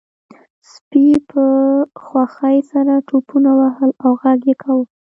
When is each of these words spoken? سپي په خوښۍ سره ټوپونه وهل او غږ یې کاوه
سپي 0.71 1.07
په 1.29 1.43
خوښۍ 2.05 2.57
سره 2.71 2.93
ټوپونه 3.07 3.51
وهل 3.59 3.89
او 4.03 4.11
غږ 4.21 4.39
یې 4.49 4.55
کاوه 4.61 4.85